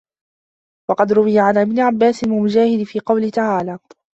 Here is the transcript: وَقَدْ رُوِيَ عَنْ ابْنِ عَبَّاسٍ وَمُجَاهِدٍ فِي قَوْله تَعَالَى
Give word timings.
وَقَدْ 0.89 1.11
رُوِيَ 1.13 1.39
عَنْ 1.39 1.57
ابْنِ 1.57 1.79
عَبَّاسٍ 1.79 2.23
وَمُجَاهِدٍ 2.23 2.83
فِي 2.83 2.99
قَوْله 2.99 3.29
تَعَالَى 3.29 3.79